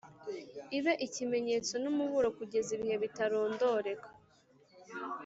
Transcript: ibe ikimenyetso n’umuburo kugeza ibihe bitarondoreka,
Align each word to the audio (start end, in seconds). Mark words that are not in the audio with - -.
ibe 0.77 0.93
ikimenyetso 1.05 1.73
n’umuburo 1.83 2.27
kugeza 2.37 2.69
ibihe 2.77 2.95
bitarondoreka, 3.03 4.09